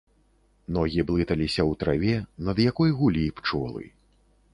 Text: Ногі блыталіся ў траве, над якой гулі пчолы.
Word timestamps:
Ногі 0.77 1.03
блыталіся 1.09 1.61
ў 1.69 1.79
траве, 1.83 2.15
над 2.47 2.57
якой 2.71 2.89
гулі 3.03 3.27
пчолы. 3.41 3.83